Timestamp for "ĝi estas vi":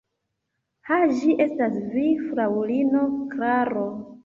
1.19-2.07